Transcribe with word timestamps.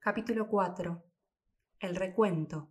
Capítulo 0.00 0.46
4. 0.46 1.04
El 1.80 1.96
recuento. 1.96 2.70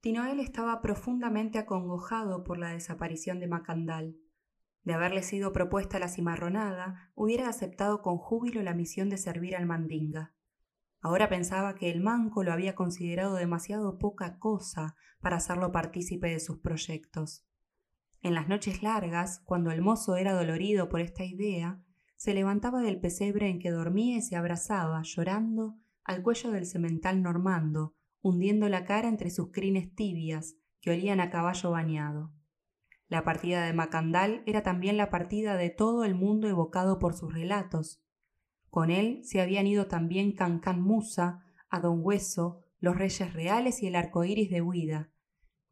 Tinoel 0.00 0.40
estaba 0.40 0.82
profundamente 0.82 1.60
acongojado 1.60 2.42
por 2.42 2.58
la 2.58 2.70
desaparición 2.70 3.38
de 3.38 3.46
Macandal. 3.46 4.16
De 4.82 4.92
haberle 4.92 5.22
sido 5.22 5.52
propuesta 5.52 6.00
la 6.00 6.08
cimarronada, 6.08 7.12
hubiera 7.14 7.48
aceptado 7.48 8.02
con 8.02 8.18
júbilo 8.18 8.60
la 8.62 8.74
misión 8.74 9.08
de 9.08 9.18
servir 9.18 9.54
al 9.54 9.66
mandinga. 9.66 10.34
Ahora 11.00 11.28
pensaba 11.28 11.76
que 11.76 11.92
el 11.92 12.00
manco 12.00 12.42
lo 12.42 12.52
había 12.52 12.74
considerado 12.74 13.36
demasiado 13.36 13.98
poca 13.98 14.40
cosa 14.40 14.96
para 15.20 15.36
hacerlo 15.36 15.70
partícipe 15.70 16.28
de 16.28 16.40
sus 16.40 16.58
proyectos. 16.58 17.46
En 18.20 18.34
las 18.34 18.48
noches 18.48 18.82
largas, 18.82 19.40
cuando 19.44 19.70
el 19.70 19.80
mozo 19.80 20.16
era 20.16 20.32
dolorido 20.32 20.88
por 20.88 21.00
esta 21.00 21.24
idea, 21.24 21.80
se 22.22 22.34
levantaba 22.34 22.82
del 22.82 23.00
pesebre 23.00 23.48
en 23.48 23.58
que 23.58 23.72
dormía 23.72 24.18
y 24.18 24.22
se 24.22 24.36
abrazaba, 24.36 25.02
llorando, 25.02 25.74
al 26.04 26.22
cuello 26.22 26.52
del 26.52 26.66
semental 26.66 27.20
normando, 27.20 27.96
hundiendo 28.20 28.68
la 28.68 28.84
cara 28.84 29.08
entre 29.08 29.28
sus 29.28 29.50
crines 29.50 29.92
tibias, 29.92 30.54
que 30.80 30.92
olían 30.92 31.18
a 31.18 31.30
caballo 31.30 31.72
bañado. 31.72 32.32
La 33.08 33.24
partida 33.24 33.66
de 33.66 33.72
Macandal 33.72 34.44
era 34.46 34.62
también 34.62 34.96
la 34.96 35.10
partida 35.10 35.56
de 35.56 35.70
todo 35.70 36.04
el 36.04 36.14
mundo 36.14 36.46
evocado 36.46 37.00
por 37.00 37.14
sus 37.14 37.34
relatos. 37.34 38.04
Con 38.70 38.92
él 38.92 39.22
se 39.24 39.40
habían 39.40 39.66
ido 39.66 39.88
también 39.88 40.30
Cancán 40.30 40.80
Musa, 40.80 41.42
a 41.70 41.80
Don 41.80 42.02
Hueso, 42.04 42.60
los 42.78 42.96
Reyes 42.96 43.32
Reales 43.32 43.82
y 43.82 43.88
el 43.88 43.96
arco 43.96 44.22
iris 44.22 44.48
de 44.48 44.62
Huida. 44.62 45.10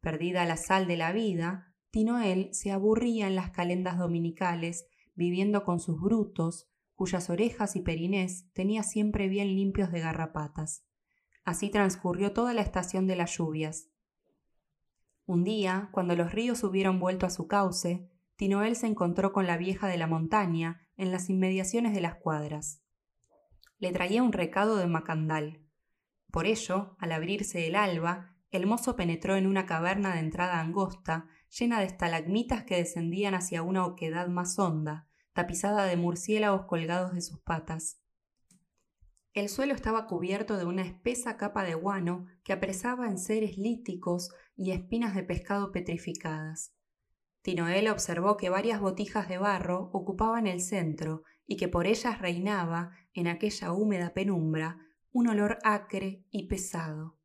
Perdida 0.01 0.45
la 0.47 0.57
sal 0.57 0.89
de 0.89 0.97
la 0.97 1.13
vida, 1.13 1.77
Tinoel 1.93 2.53
se 2.53 2.73
aburría 2.73 3.29
en 3.29 3.37
las 3.37 3.51
calendas 3.51 3.99
dominicales, 3.99 4.89
viviendo 5.15 5.65
con 5.65 5.81
sus 5.81 6.01
brutos, 6.01 6.69
cuyas 6.95 7.31
orejas 7.31 7.77
y 7.77 7.81
perinés 7.81 8.51
tenía 8.53 8.83
siempre 8.83 9.29
bien 9.29 9.49
limpios 9.49 9.91
de 9.91 10.01
garrapatas. 10.01 10.85
Así 11.45 11.71
transcurrió 11.71 12.33
toda 12.33 12.55
la 12.55 12.63
estación 12.63 13.07
de 13.07 13.17
las 13.17 13.37
lluvias. 13.37 13.89
Un 15.27 15.45
día, 15.45 15.89
cuando 15.93 16.17
los 16.17 16.33
ríos 16.33 16.63
hubieron 16.65 17.01
vuelto 17.01 17.25
a 17.25 17.31
su 17.31 17.47
cauce, 17.47 18.11
Tinoel 18.37 18.77
se 18.77 18.87
encontró 18.87 19.33
con 19.33 19.47
la 19.47 19.57
vieja 19.57 19.87
de 19.87 19.97
la 19.97 20.07
montaña 20.07 20.81
en 20.97 21.13
las 21.13 21.31
inmediaciones 21.31 21.95
de 21.95 22.01
las 22.01 22.17
cuadras. 22.17 22.83
Le 23.79 23.93
traía 23.93 24.23
un 24.23 24.33
recado 24.33 24.77
de 24.77 24.87
Macandal. 24.87 25.65
Por 26.31 26.47
ello, 26.47 26.97
al 26.99 27.13
abrirse 27.13 27.67
el 27.67 27.77
alba, 27.77 28.37
el 28.51 28.67
mozo 28.67 28.97
penetró 28.97 29.37
en 29.37 29.47
una 29.47 29.67
caverna 29.67 30.13
de 30.15 30.21
entrada 30.21 30.61
angosta 30.61 31.29
llena 31.51 31.81
de 31.81 31.87
estalagmitas 31.87 32.65
que 32.65 32.77
descendían 32.77 33.35
hacia 33.35 33.63
una 33.63 33.85
oquedad 33.85 34.29
más 34.29 34.59
honda, 34.59 35.09
tapizada 35.33 35.85
de 35.85 35.97
murciélagos 35.97 36.67
colgados 36.67 37.13
de 37.13 37.21
sus 37.21 37.41
patas. 37.41 38.01
El 39.33 39.49
suelo 39.49 39.75
estaba 39.75 40.07
cubierto 40.07 40.57
de 40.57 40.65
una 40.65 40.83
espesa 40.83 41.37
capa 41.37 41.63
de 41.63 41.75
guano 41.75 42.27
que 42.43 42.53
apresaba 42.53 43.07
en 43.09 43.19
seres 43.19 43.59
líticos 43.59 44.31
y 44.57 44.73
espinas 44.73 45.15
de 45.15 45.23
pescado 45.23 45.71
petrificadas. 45.71 46.75
Tinoel 47.43 47.89
observó 47.89 48.37
que 48.37 48.51
varias 48.51 48.81
botijas 48.81 49.29
de 49.29 49.39
barro 49.39 49.91
ocupaban 49.93 50.47
el 50.47 50.61
centro 50.61 51.23
y 51.47 51.57
que 51.57 51.69
por 51.69 51.87
ellas 51.87 52.21
reinaba, 52.21 52.93
en 53.13 53.27
aquella 53.27 53.73
húmeda 53.73 54.13
penumbra, 54.15 54.79
un 55.13 55.29
olor 55.29 55.59
acre 55.65 56.25
y 56.31 56.47
pesado. 56.47 57.19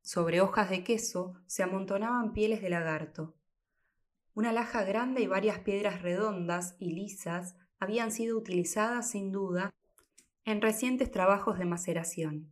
Sobre 0.00 0.40
hojas 0.40 0.70
de 0.70 0.84
queso 0.84 1.34
se 1.46 1.62
amontonaban 1.62 2.32
pieles 2.32 2.62
de 2.62 2.70
lagarto. 2.70 3.36
Una 4.38 4.52
laja 4.52 4.84
grande 4.84 5.20
y 5.20 5.26
varias 5.26 5.58
piedras 5.58 6.00
redondas 6.00 6.76
y 6.78 6.92
lisas 6.92 7.56
habían 7.80 8.12
sido 8.12 8.38
utilizadas 8.38 9.10
sin 9.10 9.32
duda 9.32 9.74
en 10.44 10.62
recientes 10.62 11.10
trabajos 11.10 11.58
de 11.58 11.64
maceración. 11.64 12.48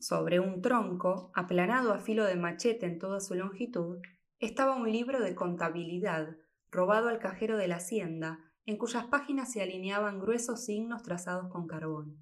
Sobre 0.00 0.40
un 0.40 0.62
tronco, 0.62 1.30
aplanado 1.34 1.92
a 1.92 1.98
filo 1.98 2.24
de 2.24 2.36
machete 2.36 2.86
en 2.86 2.98
toda 2.98 3.20
su 3.20 3.34
longitud, 3.34 3.98
estaba 4.38 4.76
un 4.76 4.90
libro 4.90 5.20
de 5.20 5.34
contabilidad, 5.34 6.38
robado 6.70 7.10
al 7.10 7.18
cajero 7.18 7.58
de 7.58 7.68
la 7.68 7.76
hacienda, 7.76 8.38
en 8.64 8.78
cuyas 8.78 9.04
páginas 9.04 9.52
se 9.52 9.60
alineaban 9.60 10.20
gruesos 10.20 10.64
signos 10.64 11.02
trazados 11.02 11.52
con 11.52 11.66
carbón. 11.66 12.16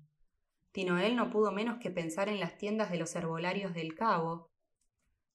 Tinoel 0.73 1.15
no 1.15 1.31
pudo 1.31 1.53
menos 1.53 1.79
que 1.79 1.93
pensar 1.93 2.29
en 2.29 2.41
las 2.41 2.59
tiendas 2.59 2.91
de 2.91 2.99
los 2.99 3.15
herbolarios 3.15 3.75
del 3.75 3.95
cabo, 3.95 4.51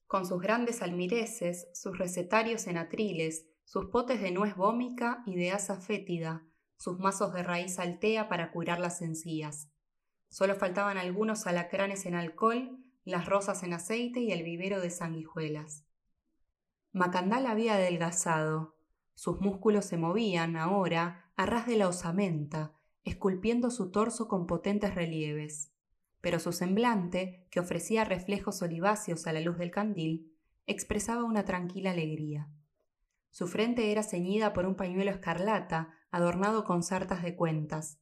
con 0.07 0.25
sus 0.25 0.41
grandes 0.41 0.81
almireces, 0.81 1.67
sus 1.73 1.97
recetarios 1.97 2.67
en 2.67 2.77
atriles, 2.77 3.45
sus 3.65 3.87
potes 3.87 4.21
de 4.21 4.31
nuez 4.31 4.55
vómica 4.55 5.21
y 5.25 5.35
de 5.35 5.51
asa 5.51 5.79
fétida, 5.81 6.45
sus 6.77 6.97
mazos 6.99 7.33
de 7.33 7.43
raíz 7.43 7.77
altea 7.77 8.29
para 8.29 8.51
curar 8.51 8.79
las 8.79 9.01
encías. 9.01 9.69
Solo 10.29 10.55
faltaban 10.55 10.97
algunos 10.97 11.45
alacranes 11.45 12.05
en 12.05 12.15
alcohol, 12.15 12.79
las 13.03 13.25
rosas 13.25 13.63
en 13.63 13.73
aceite 13.73 14.21
y 14.21 14.31
el 14.31 14.43
vivero 14.43 14.79
de 14.79 14.89
sanguijuelas. 14.89 15.85
Macandal 16.93 17.45
había 17.45 17.75
adelgazado. 17.75 18.75
Sus 19.13 19.41
músculos 19.41 19.85
se 19.85 19.97
movían 19.97 20.55
ahora 20.55 21.31
a 21.35 21.45
ras 21.45 21.67
de 21.67 21.77
la 21.77 21.87
osamenta, 21.87 22.73
esculpiendo 23.03 23.71
su 23.71 23.91
torso 23.91 24.27
con 24.27 24.47
potentes 24.47 24.95
relieves 24.95 25.73
pero 26.27 26.39
su 26.39 26.51
semblante, 26.51 27.47
que 27.51 27.61
ofrecía 27.61 28.03
reflejos 28.03 28.61
oliváceos 28.61 29.27
a 29.27 29.31
la 29.31 29.39
luz 29.39 29.57
del 29.57 29.71
candil, 29.71 30.35
expresaba 30.65 31.23
una 31.23 31.45
tranquila 31.45 31.91
alegría. 31.91 32.49
Su 33.29 33.47
frente 33.47 33.93
era 33.93 34.03
ceñida 34.03 34.51
por 34.51 34.65
un 34.65 34.75
pañuelo 34.75 35.09
escarlata, 35.09 35.93
adornado 36.11 36.65
con 36.65 36.83
sartas 36.83 37.23
de 37.23 37.37
cuentas. 37.37 38.01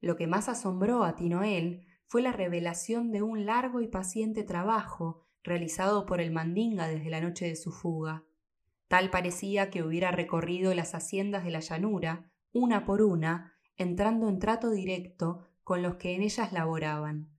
Lo 0.00 0.16
que 0.16 0.26
más 0.26 0.48
asombró 0.48 1.04
a 1.04 1.14
Tinoel 1.14 1.86
fue 2.06 2.20
la 2.20 2.32
revelación 2.32 3.12
de 3.12 3.22
un 3.22 3.46
largo 3.46 3.80
y 3.80 3.86
paciente 3.86 4.42
trabajo 4.42 5.24
realizado 5.44 6.04
por 6.04 6.20
el 6.20 6.32
mandinga 6.32 6.88
desde 6.88 7.10
la 7.10 7.20
noche 7.20 7.46
de 7.46 7.54
su 7.54 7.70
fuga. 7.70 8.24
Tal 8.88 9.08
parecía 9.08 9.70
que 9.70 9.84
hubiera 9.84 10.10
recorrido 10.10 10.74
las 10.74 10.96
haciendas 10.96 11.44
de 11.44 11.52
la 11.52 11.60
llanura, 11.60 12.28
una 12.50 12.84
por 12.84 13.02
una, 13.02 13.54
entrando 13.76 14.28
en 14.28 14.40
trato 14.40 14.72
directo 14.72 15.46
con 15.62 15.80
los 15.80 15.94
que 15.94 16.16
en 16.16 16.22
ellas 16.22 16.52
laboraban. 16.52 17.35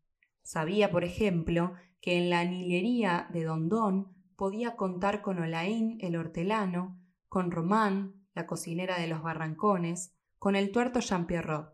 Sabía, 0.47 0.91
por 0.91 1.03
ejemplo, 1.03 1.73
que 1.99 2.17
en 2.17 2.29
la 2.29 2.39
anilería 2.39 3.27
de 3.33 3.43
Dondón 3.43 4.15
podía 4.37 4.77
contar 4.77 5.21
con 5.21 5.39
Olaín, 5.39 5.97
el 5.99 6.15
hortelano, 6.15 6.97
con 7.27 7.51
Román, 7.51 8.25
la 8.33 8.47
cocinera 8.47 8.97
de 8.97 9.07
los 9.07 9.21
barrancones, 9.21 10.15
con 10.39 10.55
el 10.55 10.71
tuerto 10.71 11.01
Jean-Pierrot. 11.01 11.73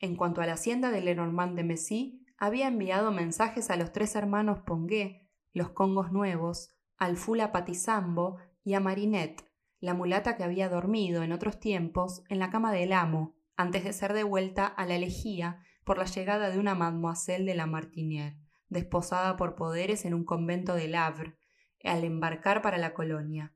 En 0.00 0.16
cuanto 0.16 0.42
a 0.42 0.46
la 0.46 0.52
hacienda 0.52 0.90
de 0.90 1.00
Lenormand 1.00 1.56
de 1.56 1.64
Messy, 1.64 2.26
había 2.36 2.68
enviado 2.68 3.10
mensajes 3.10 3.70
a 3.70 3.76
los 3.76 3.90
tres 3.90 4.16
hermanos 4.16 4.58
Pongué, 4.66 5.30
los 5.54 5.70
congos 5.70 6.12
nuevos, 6.12 6.74
al 6.98 7.16
Fula 7.16 7.52
Patizambo 7.52 8.36
y 8.64 8.74
a 8.74 8.80
Marinette, 8.80 9.50
la 9.80 9.94
mulata 9.94 10.36
que 10.36 10.44
había 10.44 10.68
dormido 10.68 11.22
en 11.22 11.32
otros 11.32 11.58
tiempos 11.58 12.22
en 12.28 12.38
la 12.38 12.50
cama 12.50 12.70
del 12.70 12.92
amo, 12.92 13.34
antes 13.56 13.82
de 13.82 13.94
ser 13.94 14.12
devuelta 14.12 14.66
a 14.66 14.84
la 14.84 14.96
elegía 14.96 15.64
por 15.84 15.98
la 15.98 16.04
llegada 16.04 16.50
de 16.50 16.58
una 16.58 16.74
mademoiselle 16.74 17.44
de 17.44 17.54
la 17.54 17.66
Martinière, 17.66 18.36
desposada 18.68 19.36
por 19.36 19.54
poderes 19.54 20.04
en 20.04 20.14
un 20.14 20.24
convento 20.24 20.74
de 20.74 20.94
Havre, 20.96 21.36
al 21.84 22.04
embarcar 22.04 22.62
para 22.62 22.78
la 22.78 22.94
colonia. 22.94 23.52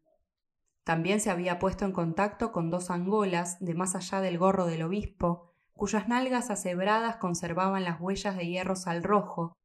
También 0.84 1.20
se 1.20 1.30
había 1.30 1.58
puesto 1.58 1.84
en 1.84 1.92
contacto 1.92 2.52
con 2.52 2.70
dos 2.70 2.90
angolas 2.90 3.58
de 3.60 3.74
más 3.74 3.94
allá 3.94 4.20
del 4.20 4.38
gorro 4.38 4.66
del 4.66 4.82
obispo, 4.82 5.52
cuyas 5.72 6.08
nalgas 6.08 6.50
acebradas 6.50 7.16
conservaban 7.16 7.84
las 7.84 8.00
huellas 8.00 8.36
de 8.36 8.46
hierros 8.46 8.86
al 8.86 9.02
rojo, 9.02 9.56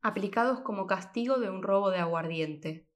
aplicados 0.00 0.60
como 0.60 0.86
castigo 0.86 1.38
de 1.38 1.50
un 1.50 1.62
robo 1.62 1.90
de 1.90 1.98
aguardiente. 1.98 2.88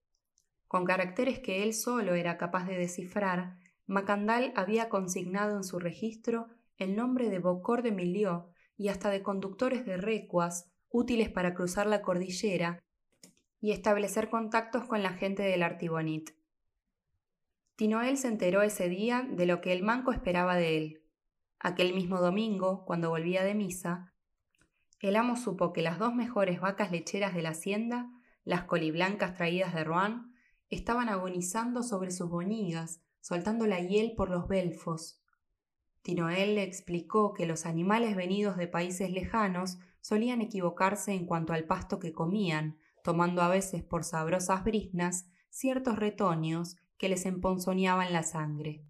Con 0.66 0.84
caracteres 0.84 1.40
que 1.40 1.62
él 1.62 1.74
solo 1.74 2.14
era 2.14 2.38
capaz 2.38 2.64
de 2.64 2.78
descifrar, 2.78 3.58
Macandal 3.86 4.52
había 4.56 4.88
consignado 4.88 5.56
en 5.56 5.64
su 5.64 5.78
registro 5.78 6.48
el 6.78 6.96
nombre 6.96 7.28
de 7.28 7.38
Bocor 7.38 7.82
de 7.82 7.92
Milió 7.92 8.48
y 8.76 8.88
hasta 8.88 9.10
de 9.10 9.22
conductores 9.22 9.84
de 9.86 9.96
recuas 9.96 10.70
útiles 10.90 11.30
para 11.30 11.54
cruzar 11.54 11.86
la 11.86 12.02
cordillera 12.02 12.82
y 13.60 13.72
establecer 13.72 14.28
contactos 14.28 14.84
con 14.84 15.02
la 15.02 15.12
gente 15.12 15.42
del 15.42 15.62
Artibonit. 15.62 16.30
Tinoel 17.76 18.18
se 18.18 18.28
enteró 18.28 18.62
ese 18.62 18.88
día 18.88 19.26
de 19.28 19.46
lo 19.46 19.60
que 19.60 19.72
el 19.72 19.82
manco 19.82 20.12
esperaba 20.12 20.56
de 20.56 20.76
él. 20.76 21.02
Aquel 21.58 21.94
mismo 21.94 22.20
domingo, 22.20 22.84
cuando 22.84 23.08
volvía 23.08 23.44
de 23.44 23.54
misa, 23.54 24.12
el 25.00 25.16
amo 25.16 25.36
supo 25.36 25.72
que 25.72 25.82
las 25.82 25.98
dos 25.98 26.14
mejores 26.14 26.60
vacas 26.60 26.92
lecheras 26.92 27.34
de 27.34 27.42
la 27.42 27.50
hacienda, 27.50 28.10
las 28.44 28.64
coliblancas 28.64 29.34
traídas 29.34 29.74
de 29.74 29.84
Rouen, 29.84 30.32
estaban 30.68 31.08
agonizando 31.08 31.82
sobre 31.82 32.10
sus 32.10 32.28
boñigas, 32.28 33.00
soltando 33.20 33.66
la 33.66 33.80
hiel 33.80 34.14
por 34.16 34.30
los 34.30 34.48
belfos, 34.48 35.21
Tinoel 36.02 36.56
le 36.56 36.64
explicó 36.64 37.32
que 37.32 37.46
los 37.46 37.64
animales 37.64 38.16
venidos 38.16 38.56
de 38.56 38.66
países 38.66 39.10
lejanos 39.10 39.78
solían 40.00 40.40
equivocarse 40.40 41.12
en 41.12 41.26
cuanto 41.26 41.52
al 41.52 41.64
pasto 41.64 41.98
que 41.98 42.12
comían, 42.12 42.76
tomando 43.04 43.42
a 43.42 43.48
veces 43.48 43.82
por 43.82 44.04
sabrosas 44.04 44.64
brisnas 44.64 45.26
ciertos 45.48 45.98
retoños 45.98 46.76
que 46.98 47.08
les 47.08 47.24
emponzoñaban 47.26 48.12
la 48.12 48.22
sangre. 48.22 48.84